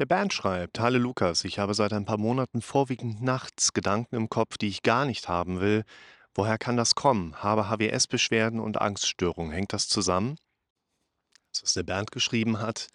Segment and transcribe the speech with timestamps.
[0.00, 4.30] Der Bernd schreibt, Hallo Lukas, ich habe seit ein paar Monaten vorwiegend nachts Gedanken im
[4.30, 5.84] Kopf, die ich gar nicht haben will.
[6.34, 7.36] Woher kann das kommen?
[7.42, 9.52] Habe HWS-Beschwerden und Angststörungen.
[9.52, 10.38] Hängt das zusammen?
[11.52, 12.88] Das, was der Bernd geschrieben hat,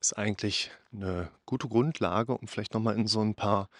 [0.00, 3.70] ist eigentlich eine gute Grundlage, um vielleicht nochmal in so ein paar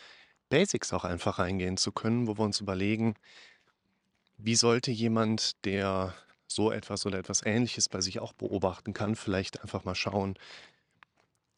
[0.49, 3.13] Basics auch einfach reingehen zu können, wo wir uns überlegen,
[4.39, 6.15] wie sollte jemand, der
[6.47, 10.39] so etwas oder etwas Ähnliches bei sich auch beobachten kann, vielleicht einfach mal schauen,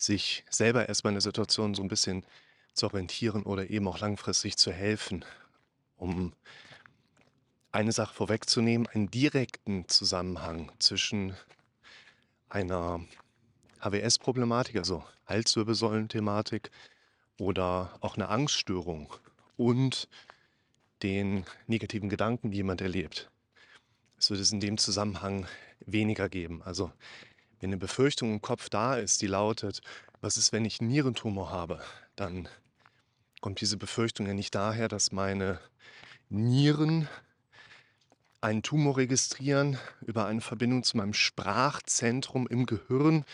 [0.02, 2.24] sich selber erstmal in der Situation so ein bisschen
[2.74, 5.24] zu orientieren oder eben auch langfristig zu helfen,
[5.96, 6.32] um
[7.70, 11.36] eine Sache vorwegzunehmen, einen direkten Zusammenhang zwischen
[12.48, 13.00] einer
[13.80, 16.70] HWS-Problematik, also Halswirbelsäulen-Thematik
[17.38, 19.12] oder auch einer Angststörung
[19.56, 20.08] und
[21.02, 23.30] den negativen Gedanken, die jemand erlebt.
[24.18, 25.46] Es wird es in dem Zusammenhang
[25.86, 26.62] weniger geben.
[26.62, 26.92] Also
[27.62, 29.80] wenn eine Befürchtung im Kopf da ist, die lautet,
[30.20, 31.80] was ist, wenn ich einen Nierentumor habe,
[32.16, 32.48] dann
[33.40, 35.60] kommt diese Befürchtung ja nicht daher, dass meine
[36.28, 37.08] Nieren
[38.40, 43.24] einen Tumor registrieren über eine Verbindung zu meinem Sprachzentrum im Gehirn,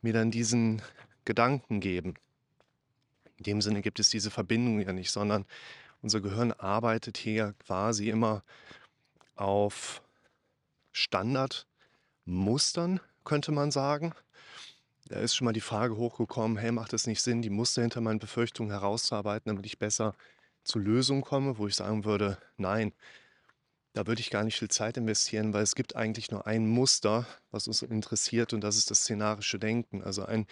[0.00, 0.80] mir dann diesen
[1.26, 2.14] Gedanken geben.
[3.36, 5.44] In dem Sinne gibt es diese Verbindung ja nicht, sondern
[6.00, 8.42] unser Gehirn arbeitet hier quasi immer
[9.34, 10.00] auf
[10.92, 14.14] Standardmustern, könnte man sagen.
[15.06, 18.00] Da ist schon mal die Frage hochgekommen, hey, macht es nicht Sinn, die Muster hinter
[18.00, 20.14] meinen Befürchtungen herauszuarbeiten, damit ich besser
[20.64, 22.92] zur Lösung komme, wo ich sagen würde, nein,
[23.94, 27.26] da würde ich gar nicht viel Zeit investieren, weil es gibt eigentlich nur ein Muster,
[27.50, 30.02] was uns interessiert und das ist das szenarische Denken.
[30.02, 30.46] Also ein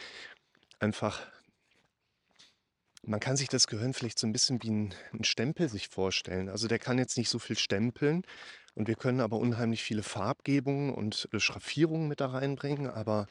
[0.79, 1.27] einfach,
[3.03, 6.49] man kann sich das Gehirn vielleicht so ein bisschen wie ein, ein Stempel sich vorstellen.
[6.49, 8.25] Also der kann jetzt nicht so viel stempeln
[8.77, 13.27] und wir können aber unheimlich viele Farbgebungen und Schraffierungen mit da reinbringen, aber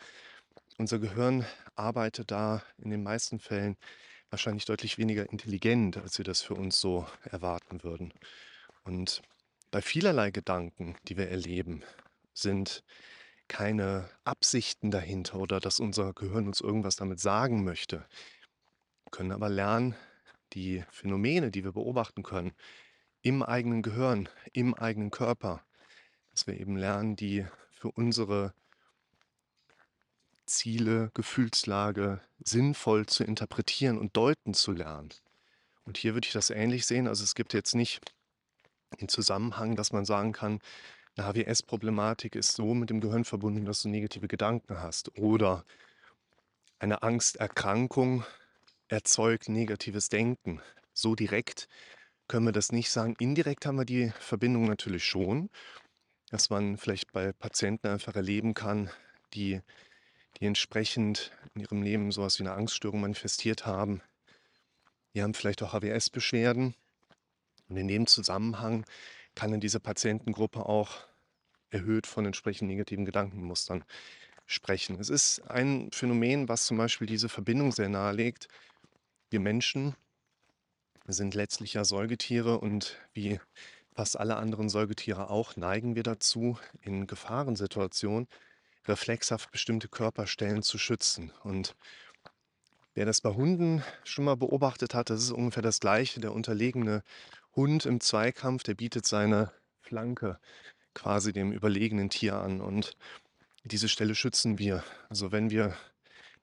[0.78, 3.78] unser Gehirn arbeitet da in den meisten Fällen
[4.32, 8.12] wahrscheinlich deutlich weniger intelligent, als wir das für uns so erwarten würden.
[8.84, 9.22] Und
[9.70, 11.84] bei vielerlei Gedanken, die wir erleben,
[12.34, 12.84] sind
[13.48, 17.98] keine Absichten dahinter oder dass unser Gehirn uns irgendwas damit sagen möchte.
[19.04, 19.96] Wir können aber lernen,
[20.54, 22.52] die Phänomene, die wir beobachten können,
[23.26, 25.64] im eigenen Gehirn, im eigenen Körper,
[26.30, 28.54] dass wir eben lernen, die für unsere
[30.46, 35.10] Ziele, Gefühlslage sinnvoll zu interpretieren und deuten zu lernen.
[35.86, 37.08] Und hier würde ich das ähnlich sehen.
[37.08, 38.00] Also es gibt jetzt nicht
[39.02, 40.60] den Zusammenhang, dass man sagen kann,
[41.18, 45.18] eine HWS-Problematik ist so mit dem Gehirn verbunden, dass du negative Gedanken hast.
[45.18, 45.66] Oder
[46.78, 48.24] eine Angsterkrankung
[48.88, 50.62] erzeugt negatives Denken.
[50.94, 51.68] So direkt
[52.28, 53.16] können wir das nicht sagen.
[53.20, 55.50] Indirekt haben wir die Verbindung natürlich schon,
[56.30, 58.90] dass man vielleicht bei Patienten einfach erleben kann,
[59.34, 59.62] die,
[60.40, 64.02] die entsprechend in ihrem Leben sowas wie eine Angststörung manifestiert haben.
[65.14, 66.76] Die haben vielleicht auch HWS-Beschwerden
[67.70, 68.86] und in dem Zusammenhang
[69.34, 71.06] kann in dieser Patientengruppe auch
[71.70, 73.84] erhöht von entsprechend negativen Gedankenmustern
[74.46, 75.00] sprechen.
[75.00, 78.48] Es ist ein Phänomen, was zum Beispiel diese Verbindung sehr nahelegt.
[79.30, 79.96] Wir Menschen
[81.14, 83.40] sind letztlich ja Säugetiere und wie
[83.94, 88.28] fast alle anderen Säugetiere auch neigen wir dazu, in Gefahrensituationen
[88.88, 91.32] reflexhaft bestimmte Körperstellen zu schützen.
[91.44, 91.76] Und
[92.94, 96.20] wer das bei Hunden schon mal beobachtet hat, das ist ungefähr das gleiche.
[96.20, 97.04] Der unterlegene
[97.56, 99.52] Hund im Zweikampf, der bietet seine
[99.82, 100.40] Flanke
[100.94, 102.62] quasi dem überlegenen Tier an.
[102.62, 102.98] Und
[103.64, 104.84] diese Stelle schützen wir.
[105.10, 105.76] Also wenn wir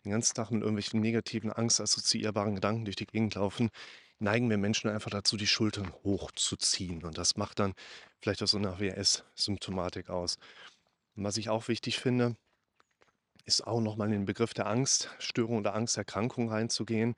[0.05, 3.71] den ganzen Tag mit irgendwelchen negativen, angstassoziierbaren Gedanken durch die Gegend laufen,
[4.22, 7.03] neigen wir Menschen einfach dazu, die Schultern hochzuziehen.
[7.05, 7.75] Und das macht dann
[8.21, 10.38] vielleicht auch so eine AWS-Symptomatik aus.
[11.16, 12.37] Und was ich auch wichtig finde,
[13.44, 17.15] ist auch nochmal in den Begriff der Angststörung oder Angsterkrankung reinzugehen.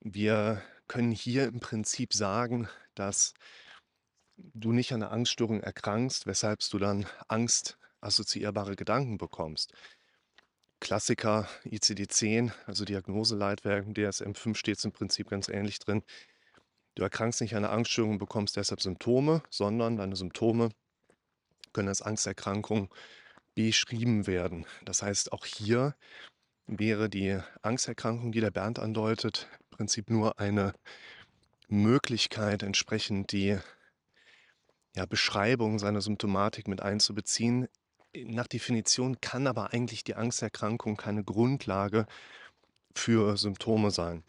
[0.00, 3.34] Wir können hier im Prinzip sagen, dass
[4.36, 9.72] du nicht an einer Angststörung erkrankst, weshalb du dann angstassoziierbare Gedanken bekommst.
[10.80, 16.02] Klassiker ICD-10, also Diagnoseleitwerken, DSM-5 steht es im Prinzip ganz ähnlich drin.
[16.94, 20.70] Du erkrankst nicht an einer Angststörung und bekommst deshalb Symptome, sondern deine Symptome
[21.72, 22.92] können als Angsterkrankung
[23.54, 24.66] beschrieben werden.
[24.84, 25.94] Das heißt, auch hier
[26.66, 30.74] wäre die Angsterkrankung, die der Bernd andeutet, im Prinzip nur eine
[31.68, 33.58] Möglichkeit, entsprechend die
[34.96, 37.68] ja, Beschreibung seiner Symptomatik mit einzubeziehen.
[38.14, 42.06] Nach Definition kann aber eigentlich die Angsterkrankung keine Grundlage
[42.94, 44.24] für Symptome sein.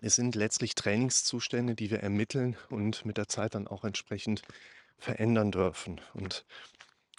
[0.00, 4.42] Es sind letztlich Trainingszustände, die wir ermitteln und mit der Zeit dann auch entsprechend
[4.98, 6.00] verändern dürfen.
[6.14, 6.44] Und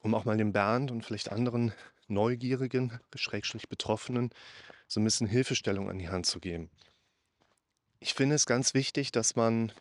[0.02, 1.74] um auch mal dem Bernd und vielleicht anderen
[2.08, 4.32] Neugierigen, Schrägstrich Betroffenen,
[4.88, 6.70] so ein bisschen Hilfestellung an die Hand zu geben.
[8.00, 9.72] Ich finde es ganz wichtig, dass man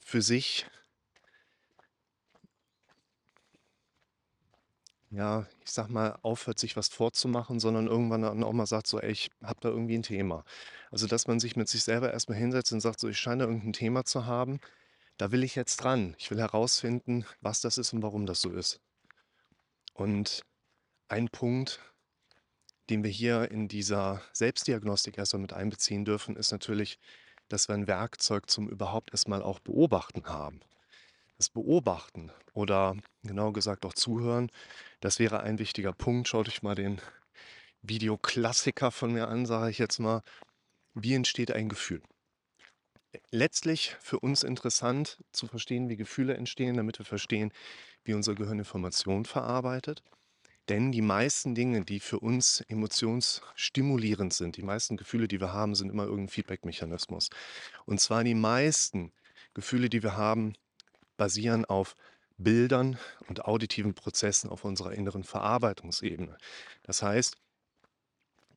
[0.00, 0.66] für sich
[5.10, 9.00] ja, ich sag mal, aufhört, sich was vorzumachen, sondern irgendwann dann auch mal sagt so:
[9.00, 10.44] „Ey, ich habe da irgendwie ein Thema.“
[10.90, 13.44] Also, dass man sich mit sich selber erst mal hinsetzt und sagt so: „Ich scheine
[13.44, 14.60] irgendein Thema zu haben.
[15.18, 16.16] Da will ich jetzt dran.
[16.18, 18.80] Ich will herausfinden, was das ist und warum das so ist.“
[19.92, 20.40] Und
[21.08, 21.80] ein Punkt,
[22.90, 26.98] den wir hier in dieser Selbstdiagnostik erst mal mit einbeziehen dürfen, ist natürlich,
[27.48, 30.60] dass wir ein Werkzeug zum überhaupt erst mal auch Beobachten haben.
[31.38, 32.96] Das Beobachten oder
[33.28, 34.50] genau gesagt auch Zuhören,
[35.00, 36.26] das wäre ein wichtiger Punkt.
[36.26, 37.00] Schaut euch mal den
[37.82, 40.22] Videoklassiker von mir an, sage ich jetzt mal.
[40.94, 42.02] Wie entsteht ein Gefühl?
[43.30, 47.52] Letztlich für uns interessant zu verstehen, wie Gefühle entstehen, damit wir verstehen,
[48.04, 50.02] wie unser Gehirn Informationen verarbeitet.
[50.68, 55.74] Denn die meisten Dinge, die für uns emotionsstimulierend sind, die meisten Gefühle, die wir haben,
[55.74, 57.30] sind immer irgendein Feedback-Mechanismus.
[57.86, 59.12] Und zwar die meisten
[59.54, 60.52] Gefühle, die wir haben,
[61.16, 61.94] basieren auf
[62.38, 62.98] Bildern
[63.28, 66.38] und auditiven Prozessen auf unserer inneren Verarbeitungsebene.
[66.84, 67.36] Das heißt,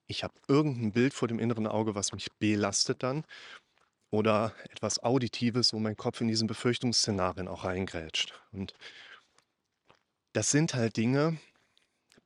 [0.08, 3.26] ich habe irgendein Bild vor dem inneren Auge, was mich belastet dann
[4.12, 8.34] oder etwas Auditives, wo mein Kopf in diesen Befürchtungsszenarien auch reingrätscht.
[8.52, 8.74] Und
[10.34, 11.38] das sind halt Dinge,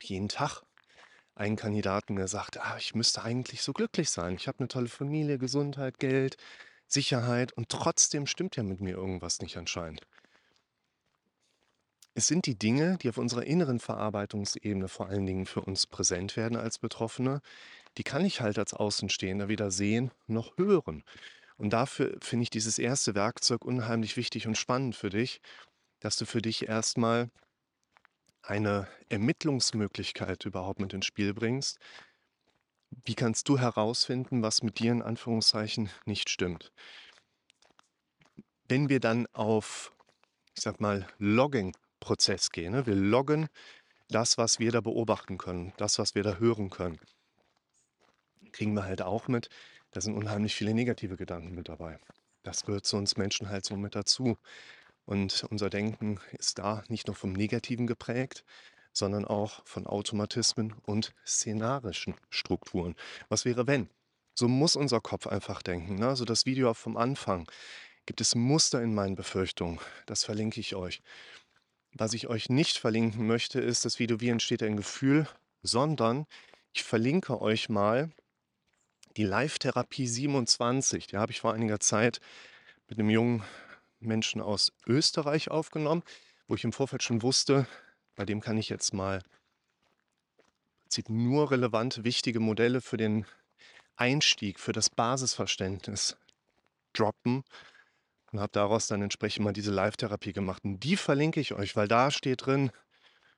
[0.02, 0.62] jeden Tag
[1.36, 4.36] einen Kandidaten, der sagt, ah, ich müsste eigentlich so glücklich sein.
[4.36, 6.38] Ich habe eine tolle Familie, Gesundheit, Geld,
[6.88, 10.02] Sicherheit und trotzdem stimmt ja mit mir irgendwas nicht anscheinend.
[12.18, 16.38] Es sind die Dinge, die auf unserer inneren Verarbeitungsebene vor allen Dingen für uns präsent
[16.38, 17.42] werden als Betroffene,
[17.98, 21.04] die kann ich halt als Außenstehender weder sehen noch hören.
[21.58, 25.42] Und dafür finde ich dieses erste Werkzeug unheimlich wichtig und spannend für dich,
[26.00, 27.30] dass du für dich erstmal
[28.42, 31.80] eine Ermittlungsmöglichkeit überhaupt mit ins Spiel bringst.
[33.04, 36.72] Wie kannst du herausfinden, was mit dir in Anführungszeichen nicht stimmt?
[38.70, 39.92] Wenn wir dann auf,
[40.56, 41.06] ich sag mal,
[42.06, 42.86] Logging-Prozess gehen, ne?
[42.86, 43.48] wir loggen
[44.10, 47.00] das, was wir da beobachten können, das, was wir da hören können,
[48.52, 49.50] kriegen wir halt auch mit,
[49.92, 52.00] da sind unheimlich viele negative Gedanken mit dabei.
[52.44, 54.38] Das gehört zu uns Menschen halt so mit dazu.
[55.06, 58.44] Und unser Denken ist da nicht nur vom Negativen geprägt,
[58.92, 62.96] sondern auch von Automatismen und szenarischen Strukturen.
[63.30, 63.90] Was wäre, wenn?
[64.36, 65.96] So muss unser Kopf einfach denken.
[65.96, 66.08] Ne?
[66.08, 67.50] Also das Video vom Anfang.
[68.06, 69.80] Gibt es Muster in meinen Befürchtungen?
[70.06, 71.02] Das verlinke ich euch.
[71.98, 75.30] Was ich euch nicht verlinken möchte, ist das Video Wie entsteht ein Gefühl,
[75.64, 76.26] sondern
[76.74, 78.12] ich verlinke euch mal
[79.16, 81.08] die Live-Therapie 27.
[81.08, 82.20] Die habe ich vor einiger Zeit
[82.90, 83.44] mit einem jungen
[84.02, 86.04] Menschen aus Österreich aufgenommen,
[86.50, 87.66] wo ich im Vorfeld schon wusste,
[88.18, 89.22] bei dem kann ich jetzt mal
[91.08, 93.26] nur relevante, wichtige Modelle für den
[93.96, 96.18] Einstieg, für das Basisverständnis
[96.92, 97.46] droppen
[98.36, 100.66] und habe daraus dann entsprechend mal diese Live-Therapie gemacht.
[100.66, 102.70] Und die verlinke ich euch, weil da steht drin,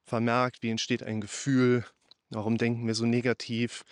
[0.04, 1.86] vermerkt, wie entsteht ein Gefühl,
[2.32, 3.84] warum denken wir so negativ,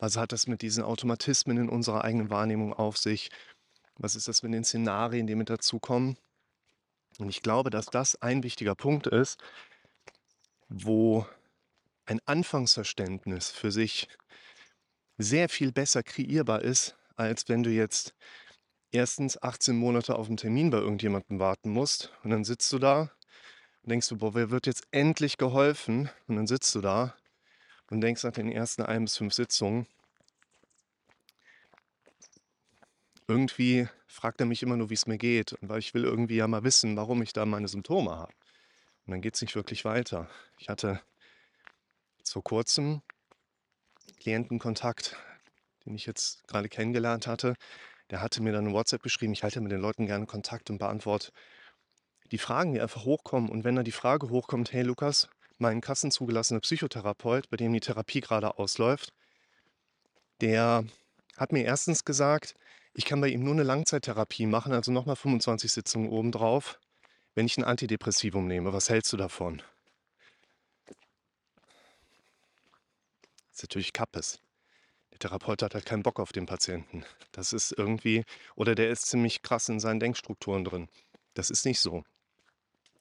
[0.00, 3.30] was hat das mit diesen Automatismen in unserer eigenen Wahrnehmung auf sich,
[3.98, 6.18] was ist das mit den Szenarien, die mit dazukommen.
[7.18, 9.40] Und ich glaube, dass das ein wichtiger Punkt ist,
[10.68, 11.24] wo
[12.04, 14.08] ein Anfangsverständnis für sich
[15.18, 18.12] sehr viel besser kreierbar ist, als wenn du jetzt
[18.92, 23.10] erstens 18 Monate auf einen Termin bei irgendjemandem warten musst und dann sitzt du da
[23.82, 26.10] und denkst du, boah, wer wird jetzt endlich geholfen?
[26.26, 27.14] Und dann sitzt du da
[27.90, 29.86] und denkst nach den ersten ein bis fünf Sitzungen,
[33.28, 35.54] irgendwie fragt er mich immer nur, wie es mir geht.
[35.60, 38.32] Weil ich will irgendwie ja mal wissen, warum ich da meine Symptome habe.
[39.06, 40.28] Und dann geht es nicht wirklich weiter.
[40.58, 41.00] Ich hatte
[42.24, 43.02] vor kurzem
[44.20, 45.16] Klientenkontakt,
[45.84, 47.54] den ich jetzt gerade kennengelernt hatte.
[48.10, 50.78] Der hatte mir dann eine WhatsApp geschrieben, ich halte mit den Leuten gerne Kontakt und
[50.78, 51.32] beantworte
[52.30, 53.50] die Fragen, die einfach hochkommen.
[53.50, 58.20] Und wenn dann die Frage hochkommt, hey Lukas, mein kassenzugelassener Psychotherapeut, bei dem die Therapie
[58.20, 59.12] gerade ausläuft,
[60.40, 60.84] der
[61.36, 62.54] hat mir erstens gesagt,
[62.94, 66.80] ich kann bei ihm nur eine Langzeittherapie machen, also nochmal 25 Sitzungen obendrauf,
[67.34, 68.72] wenn ich ein Antidepressivum nehme.
[68.72, 69.62] Was hältst du davon?
[73.50, 74.40] Das ist natürlich Kappes.
[75.20, 77.04] Der Therapeut hat halt keinen Bock auf den Patienten.
[77.32, 80.88] Das ist irgendwie, oder der ist ziemlich krass in seinen Denkstrukturen drin.
[81.34, 82.04] Das ist nicht so.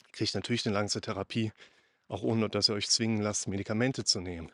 [0.05, 1.51] Ihr kriegt natürlich eine Langzeittherapie,
[2.07, 4.51] auch ohne dass ihr euch zwingen lasst, Medikamente zu nehmen.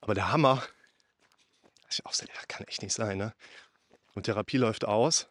[0.00, 0.62] Aber der Hammer
[1.88, 3.34] ich auch das kann echt nicht sein, ne?
[4.14, 5.28] Und Therapie läuft aus.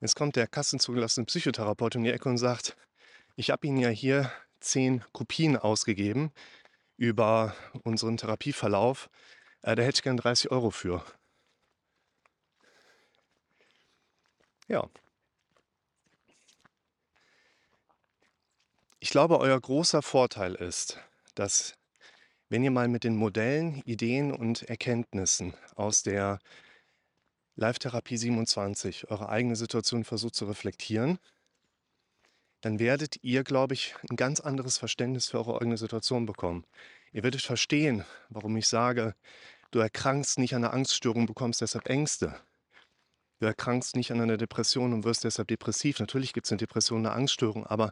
[0.00, 2.76] Jetzt kommt der kassenzugelassene Psychotherapeut um die Ecke und sagt,
[3.36, 6.32] ich habe Ihnen ja hier zehn Kopien ausgegeben
[6.98, 9.08] über unseren Therapieverlauf.
[9.62, 11.02] Äh, da hätte ich gern 30 Euro für.
[14.66, 14.86] Ja.
[18.98, 20.98] Ich glaube, euer großer Vorteil ist,
[21.34, 21.74] dass
[22.50, 26.38] wenn ihr mal mit den Modellen, Ideen und Erkenntnissen aus der
[27.54, 31.18] Live-Therapie 27 eure eigene Situation versucht zu reflektieren,
[32.60, 36.64] dann werdet ihr, glaube ich, ein ganz anderes Verständnis für eure eigene Situation bekommen.
[37.12, 39.14] Ihr werdet verstehen, warum ich sage,
[39.70, 42.38] du erkrankst nicht an einer Angststörung, bekommst deshalb Ängste.
[43.40, 46.00] Du erkrankst nicht an einer Depression und wirst deshalb depressiv.
[46.00, 47.90] Natürlich gibt es eine Depression, eine Angststörung, aber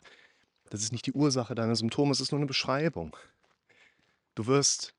[0.70, 3.16] das ist nicht die Ursache deiner Symptome, es ist nur eine Beschreibung.
[4.34, 4.92] Du wirst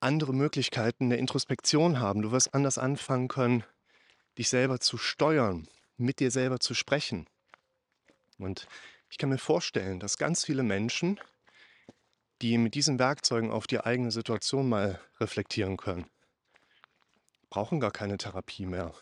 [0.00, 2.22] andere Möglichkeiten der Introspektion haben.
[2.22, 3.64] Du wirst anders anfangen können,
[4.38, 7.26] dich selber zu steuern, mit dir selber zu sprechen.
[8.38, 8.68] Und
[9.10, 11.18] ich kann mir vorstellen, dass ganz viele Menschen,
[12.42, 16.06] die mit diesen Werkzeugen auf die eigene Situation mal reflektieren können,
[17.50, 18.94] brauchen gar keine Therapie mehr.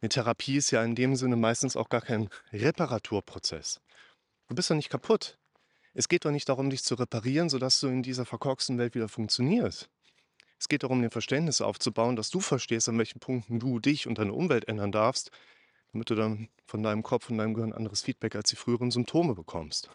[0.00, 3.80] Eine Therapie ist ja in dem Sinne meistens auch gar kein Reparaturprozess.
[4.48, 5.38] Du bist doch nicht kaputt.
[5.92, 9.08] Es geht doch nicht darum, dich zu reparieren, sodass du in dieser verkorksten Welt wieder
[9.08, 9.90] funktionierst.
[10.58, 14.18] Es geht darum, ein Verständnis aufzubauen, dass du verstehst, an welchen Punkten du dich und
[14.18, 15.30] deine Umwelt ändern darfst,
[15.92, 19.34] damit du dann von deinem Kopf und deinem Gehirn anderes Feedback als die früheren Symptome
[19.34, 19.90] bekommst.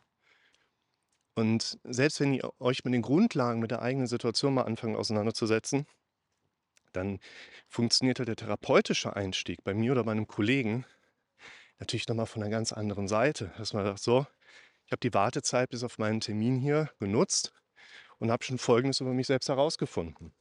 [1.35, 5.85] Und selbst wenn ihr euch mit den Grundlagen, mit der eigenen Situation mal anfangen auseinanderzusetzen,
[6.93, 7.19] dann
[7.67, 10.85] funktioniert halt der therapeutische Einstieg bei mir oder bei einem Kollegen
[11.79, 13.51] natürlich nochmal von einer ganz anderen Seite.
[13.57, 14.25] Dass man sagt, so,
[14.85, 17.53] ich habe die Wartezeit bis auf meinen Termin hier genutzt
[18.17, 20.33] und habe schon Folgendes über mich selbst herausgefunden.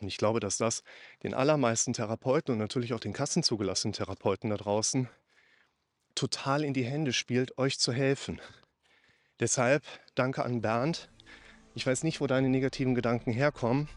[0.00, 0.82] Und ich glaube, dass das
[1.22, 5.08] den allermeisten Therapeuten und natürlich auch den kassenzugelassenen Therapeuten da draußen
[6.14, 8.40] total in die Hände spielt, euch zu helfen.
[9.38, 9.82] Deshalb
[10.14, 11.10] danke an Bernd.
[11.74, 13.88] Ich weiß nicht, wo deine negativen Gedanken herkommen.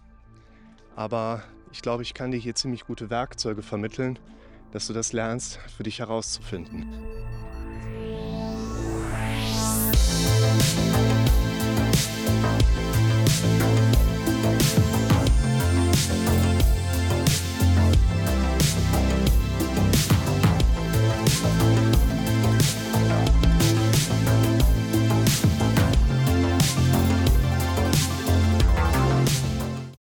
[0.96, 4.20] Aber ich glaube, ich kann dir hier ziemlich gute Werkzeuge vermitteln,
[4.72, 6.88] dass du das lernst, für dich herauszufinden.